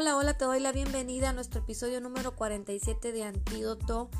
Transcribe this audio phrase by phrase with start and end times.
[0.00, 4.10] Hola, hola, te doy la bienvenida a nuestro episodio número 47 de Antídoto.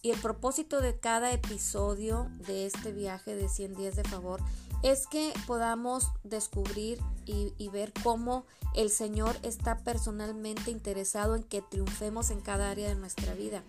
[0.00, 4.40] Y el propósito de cada episodio de este viaje de 100 días de favor
[4.84, 8.46] es que podamos descubrir y, y, ver cómo
[8.76, 13.64] el Señor está personalmente interesado en que triunfemos en cada área de nuestra vida.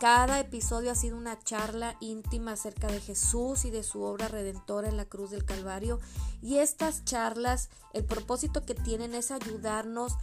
[0.00, 4.88] Cada episodio ha sido una charla íntima acerca de Jesús y de su obra redentora
[4.88, 6.00] en la cruz del Calvario.
[6.42, 10.18] Y estas charlas, el propósito que tienen es ayudarnos a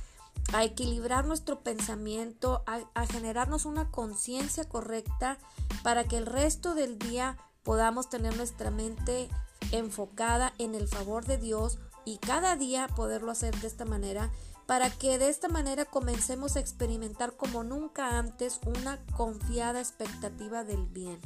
[0.60, 5.38] equilibrar nuestro pensamiento, a, generarnos una conciencia correcta
[5.84, 9.30] para que el resto del día podamos tener nuestra mente
[9.72, 14.32] enfocada en el favor de Dios y cada día poderlo hacer de esta manera
[14.66, 20.86] para que de esta manera comencemos a experimentar como nunca antes una confiada expectativa del
[20.86, 21.20] bien.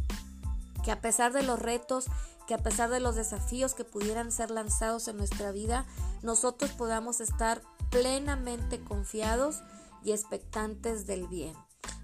[0.84, 2.06] Que a pesar de los retos,
[2.48, 5.86] que a pesar de los desafíos que pudieran ser lanzados en nuestra vida,
[6.22, 7.62] nosotros podamos estar
[7.96, 9.62] plenamente confiados
[10.04, 11.54] y expectantes del bien.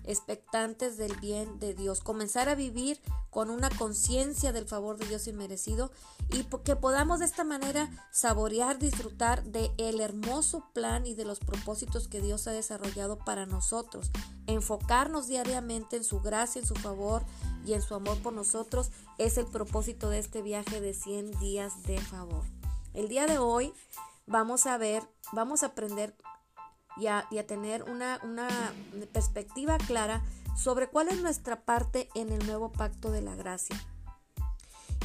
[0.06, 5.28] Expectantes del bien de Dios, comenzar a vivir con una conciencia del favor de Dios
[5.28, 5.92] inmerecido
[6.30, 11.39] y que podamos de esta manera saborear, disfrutar de el hermoso plan y de los
[11.39, 14.12] propósitos que Dios ha desarrollado para nosotros,
[14.47, 17.25] enfocarnos diariamente en su gracia, en su favor
[17.66, 21.84] y en su amor por nosotros es el propósito de este viaje de 100 días
[21.84, 22.45] de favor.
[22.94, 23.73] El día de hoy
[24.25, 26.16] vamos a ver, vamos a aprender
[26.97, 28.50] y a, tener una, una
[29.13, 30.23] perspectiva clara
[30.58, 33.75] sobre cuál es nuestra parte en el nuevo pacto de la gracia.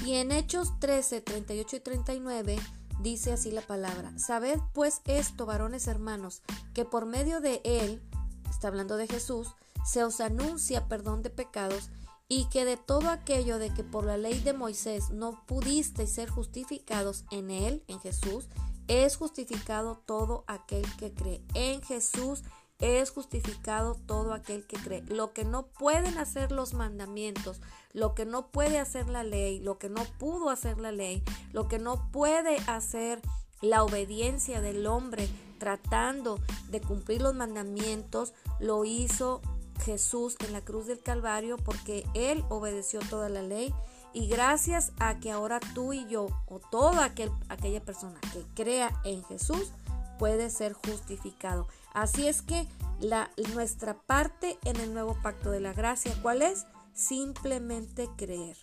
[0.05, 2.59] Y en Hechos 13, 38 y 39
[3.01, 6.43] dice así la palabra, Sabed pues esto, varones hermanos,
[6.75, 8.03] que por medio de él,
[8.51, 11.91] está hablando de Jesús, se os anuncia perdón de pecados
[12.29, 16.29] y que de todo aquello de que por la ley de Moisés no pudisteis ser
[16.29, 18.49] justificados en él, en Jesús,
[18.89, 21.43] es justificado todo aquel que cree.
[21.55, 22.43] En Jesús
[22.79, 25.03] es justificado todo aquel que cree.
[25.03, 27.61] Lo que no pueden hacer los mandamientos,
[27.93, 31.69] lo que no puede hacer la ley, lo que no pudo hacer la ley, lo
[31.69, 33.21] que no puede hacer
[33.63, 36.39] la obediencia del hombre tratando
[36.69, 39.41] de cumplir los mandamientos, lo hizo
[39.85, 43.75] Jesús en la cruz del Calvario porque Él obedeció toda la ley
[44.17, 48.99] y gracias a que ahora tú y yo o toda aquel, aquella persona que crea
[49.05, 49.73] en Jesús
[50.19, 51.69] puede ser justificado.
[51.93, 52.67] Así es que
[52.99, 56.65] la, nuestra parte en el nuevo pacto de la gracia, ¿cuál es?
[56.95, 58.57] Simplemente creer.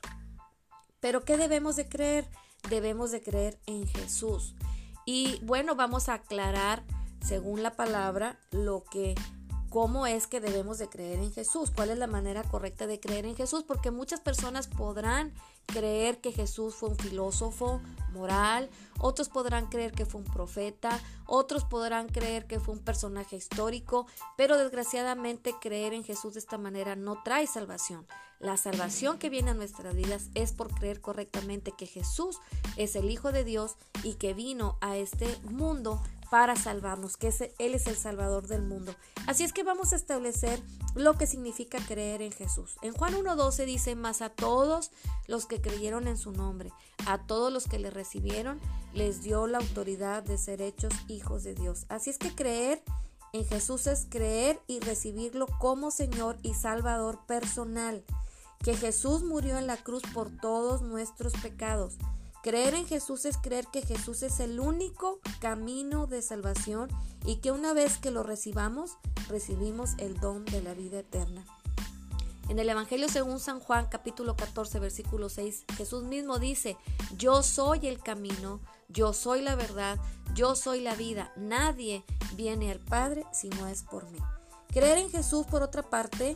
[1.00, 2.28] Pero ¿qué debemos de creer?
[2.68, 4.56] Debemos de creer en Jesús.
[5.06, 6.84] Y bueno, vamos a aclarar,
[7.24, 9.14] según la palabra, lo que
[9.74, 13.26] cómo es que debemos de creer en Jesús, cuál es la manera correcta de creer
[13.26, 15.34] en Jesús, porque muchas personas podrán
[15.66, 17.82] creer que Jesús fue un filósofo
[18.14, 18.70] moral,
[19.00, 24.06] otros podrán creer que fue un profeta, otros podrán creer que fue un personaje histórico,
[24.38, 28.06] pero desgraciadamente creer en Jesús de esta manera no trae salvación.
[28.40, 32.38] La salvación que viene a nuestras vidas es por creer correctamente que Jesús
[32.78, 36.00] es el Hijo de Dios y que vino a este mundo
[36.34, 37.28] para salvarnos, que
[37.60, 38.96] Él es el Salvador del mundo.
[39.28, 40.60] Así es que vamos a establecer
[40.96, 42.76] lo que significa creer en Jesús.
[42.82, 44.90] En Juan 1.12 dice, más a todos
[45.28, 46.72] los que creyeron en su nombre,
[47.06, 48.60] a todos los que le recibieron,
[48.96, 51.86] les dio la autoridad de ser hechos hijos de Dios.
[51.90, 52.82] Así es que creer
[53.32, 58.04] en Jesús es creer y recibirlo como Señor y Salvador personal,
[58.64, 62.00] que Jesús murió en la cruz por todos nuestros pecados
[62.44, 66.90] Creer en Jesús es creer que Jesús es el único camino de salvación
[67.26, 68.98] y que una vez que lo recibamos,
[69.30, 71.46] recibimos el don de la vida eterna.
[72.50, 76.76] En el Evangelio según San Juan capítulo 14 versículo 6, Jesús mismo dice,
[77.16, 78.60] yo soy el camino,
[78.90, 79.98] yo soy la verdad,
[80.36, 82.04] yo soy la vida, nadie
[82.36, 84.20] viene al Padre si no es por mí.
[84.68, 86.36] Creer en Jesús, por otra parte,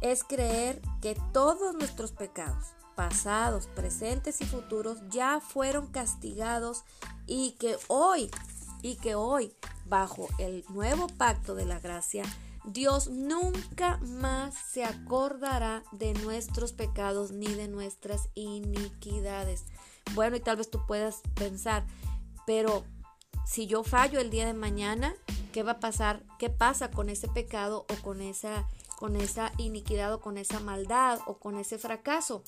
[0.00, 2.68] es creer que todos nuestros pecados,
[3.00, 6.84] pasados, presentes y futuros ya fueron castigados
[7.26, 8.30] y que hoy,
[8.82, 9.54] y que hoy,
[9.86, 12.24] bajo el nuevo pacto de la gracia,
[12.66, 19.64] Dios nunca más se acordará de nuestros pecados ni de nuestras iniquidades.
[20.14, 21.86] Bueno, y tal vez tú puedas pensar,
[22.44, 22.84] pero
[23.46, 25.14] si yo fallo el día de mañana,
[25.54, 26.22] ¿qué va a pasar?
[26.38, 31.20] ¿Qué pasa con ese pecado o con esa con esa iniquidad o con esa maldad
[31.24, 32.44] o con ese fracaso?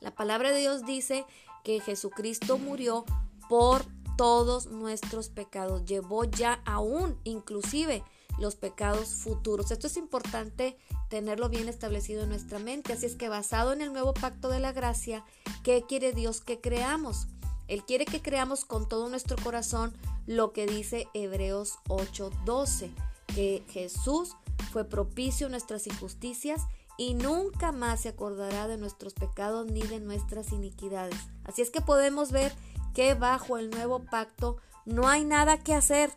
[0.00, 1.24] La palabra de Dios dice
[1.62, 3.04] que Jesucristo murió
[3.48, 3.84] por
[4.16, 8.02] todos nuestros pecados, llevó ya aún inclusive
[8.38, 9.70] los pecados futuros.
[9.70, 10.76] Esto es importante
[11.08, 12.92] tenerlo bien establecido en nuestra mente.
[12.92, 15.24] Así es que basado en el nuevo pacto de la gracia,
[15.62, 17.28] ¿qué quiere Dios que creamos?
[17.68, 19.94] Él quiere que creamos con todo nuestro corazón
[20.26, 22.90] lo que dice Hebreos 8:12,
[23.34, 24.36] que Jesús
[24.72, 26.62] fue propicio a nuestras injusticias
[27.00, 31.18] y nunca más se acordará de nuestros pecados ni de nuestras iniquidades.
[31.44, 32.52] Así es que podemos ver
[32.92, 36.12] que bajo el nuevo pacto no hay nada que hacer,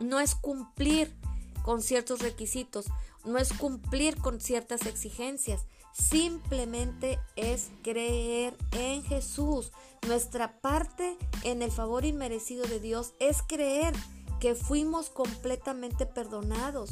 [0.00, 1.14] no es cumplir
[1.62, 2.86] con ciertos requisitos,
[3.24, 9.70] no es cumplir con ciertas exigencias, simplemente es creer en Jesús.
[10.08, 13.94] Nuestra parte en el favor inmerecido de Dios es creer
[14.40, 16.90] que fuimos completamente perdonados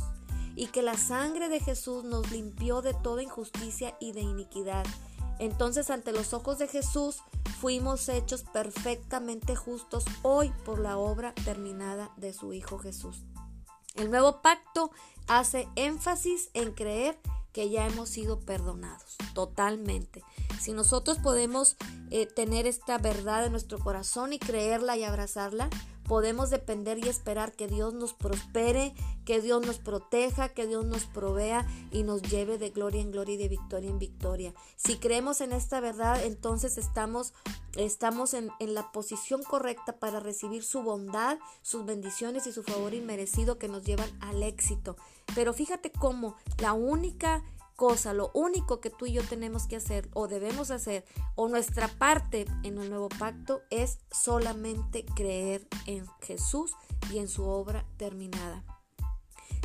[0.56, 4.85] y que la sangre de Jesús nos limpió de toda injusticia y de iniquidad.
[5.39, 7.19] Entonces ante los ojos de Jesús
[7.61, 13.25] fuimos hechos perfectamente justos hoy por la obra terminada de su Hijo Jesús.
[13.97, 14.91] El nuevo pacto
[15.29, 17.19] hace énfasis en creer
[17.53, 20.25] que ya hemos sido perdonados totalmente.
[20.61, 21.77] Si nosotros podemos
[22.11, 25.71] eh, tener esta verdad en nuestro corazón y creerla y abrazarla,
[26.06, 31.06] podemos depender y esperar que Dios nos prospere, que Dios nos proteja, que Dios nos
[31.06, 34.55] provea y nos lleve de gloria en gloria y de victoria en victoria.
[34.77, 37.33] Si creemos en esta verdad, entonces estamos,
[37.77, 42.95] estamos en, en la posición correcta para recibir su bondad, sus bendiciones y su favor
[42.95, 44.97] inmerecido que nos llevan al éxito.
[45.35, 47.43] Pero fíjate cómo la única
[47.76, 51.05] cosa, lo único que tú y yo tenemos que hacer o debemos hacer
[51.35, 56.73] o nuestra parte en el nuevo pacto es solamente creer en Jesús
[57.12, 58.65] y en su obra terminada.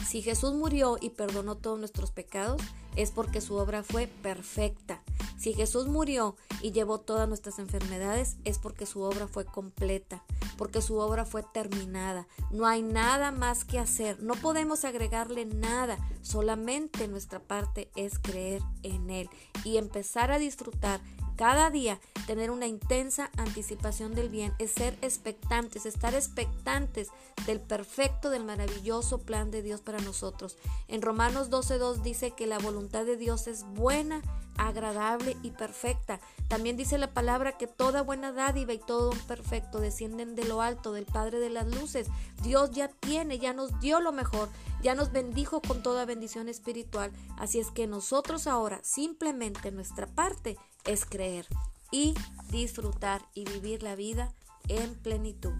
[0.07, 2.61] Si Jesús murió y perdonó todos nuestros pecados,
[2.95, 5.03] es porque su obra fue perfecta.
[5.37, 10.23] Si Jesús murió y llevó todas nuestras enfermedades, es porque su obra fue completa,
[10.59, 12.27] porque su obra fue terminada.
[12.51, 18.61] No hay nada más que hacer, no podemos agregarle nada, solamente nuestra parte es creer
[18.83, 19.29] en Él
[19.63, 20.99] y empezar a disfrutar
[21.37, 27.07] cada día tener una intensa anticipación del bien es ser expectantes, estar expectantes
[27.45, 30.57] del perfecto, del maravilloso plan de Dios para nosotros.
[30.89, 34.21] En Romanos 12.2 dice que la voluntad de Dios es buena,
[34.59, 36.19] agradable y perfecta.
[36.47, 40.91] También dice la palabra que toda buena dádiva y todo perfecto descienden de lo alto,
[40.91, 42.07] del Padre de las Luces.
[42.43, 44.49] Dios ya tiene, ya nos dio lo mejor,
[44.83, 47.11] ya nos bendijo con toda bendición espiritual.
[47.37, 51.47] Así es que nosotros ahora simplemente nuestra parte es creer
[51.91, 52.13] y
[52.51, 54.33] disfrutar y vivir la vida
[54.67, 55.53] en plenitud.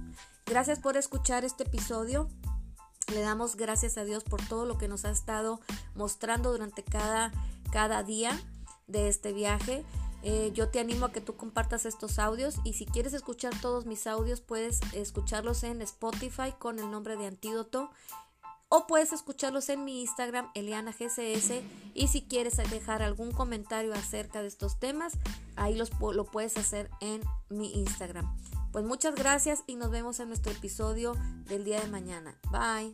[0.46, 2.30] Gracias por escuchar este episodio.
[3.14, 5.62] Le damos gracias a Dios por todo lo que nos ha estado
[5.96, 7.32] mostrando durante cada,
[7.72, 8.40] cada día
[8.90, 9.84] de este viaje.
[10.22, 13.86] Eh, yo te animo a que tú compartas estos audios y si quieres escuchar todos
[13.86, 17.90] mis audios puedes escucharlos en Spotify con el nombre de Antídoto
[18.68, 21.62] o puedes escucharlos en mi Instagram Eliana GCS
[21.94, 25.14] y si quieres dejar algún comentario acerca de estos temas
[25.56, 28.38] ahí los, lo puedes hacer en mi Instagram.
[28.72, 31.16] Pues muchas gracias y nos vemos en nuestro episodio
[31.46, 32.36] del día de mañana.
[32.52, 32.94] Bye.